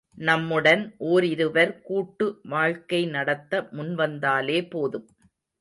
நம்முடன் 0.17 0.81
ஓரிருவர் 1.09 1.81
கூட்டு 1.81 2.39
வாழ்க்கை 2.45 3.05
நடத்த 3.07 3.61
முன்வந்தாலே 3.71 4.69
போதும். 4.69 5.07